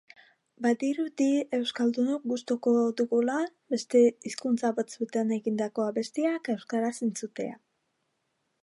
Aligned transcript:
Badirudi 0.65 1.27
euskaldunok 1.57 2.25
gustuko 2.31 2.73
dugula 3.03 3.35
beste 3.75 4.03
hizkuntza 4.31 4.73
batzuetan 4.81 5.37
egindako 5.39 5.87
abestiak 5.93 6.53
euskaraz 6.57 6.95
entzutea. 7.11 7.59